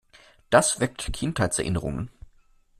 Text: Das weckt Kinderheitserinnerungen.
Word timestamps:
Das 0.49 0.79
weckt 0.79 1.13
Kinderheitserinnerungen. 1.13 2.09